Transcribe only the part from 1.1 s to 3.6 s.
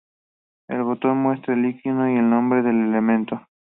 muestra el icono y el nombre del elemento.